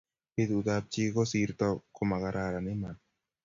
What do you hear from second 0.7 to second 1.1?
ab chi